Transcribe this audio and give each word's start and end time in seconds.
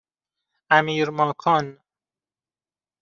امیرماکان 0.77 1.77